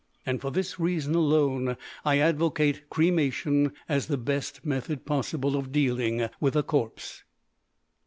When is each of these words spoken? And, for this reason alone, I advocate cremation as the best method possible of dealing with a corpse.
And, 0.25 0.41
for 0.41 0.49
this 0.49 0.79
reason 0.79 1.13
alone, 1.13 1.77
I 2.03 2.17
advocate 2.17 2.89
cremation 2.89 3.71
as 3.87 4.07
the 4.07 4.17
best 4.17 4.65
method 4.65 5.05
possible 5.05 5.55
of 5.55 5.71
dealing 5.71 6.27
with 6.39 6.55
a 6.55 6.63
corpse. 6.63 7.23